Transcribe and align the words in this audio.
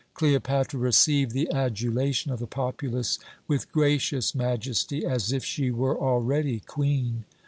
Cleopatra 0.15 0.79
received 0.79 1.29
the 1.31 1.47
adulation 1.51 2.31
of 2.31 2.39
the 2.39 2.47
populace 2.47 3.19
with 3.47 3.71
gracious 3.71 4.33
majesty, 4.33 5.05
as 5.05 5.31
if 5.31 5.45
she 5.45 5.69
were 5.69 5.95
already 5.95 6.59
Queen. 6.61 7.25